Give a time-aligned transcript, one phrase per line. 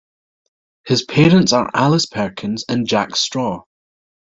[0.83, 3.61] His parents are Alice Perkins and Jack Straw.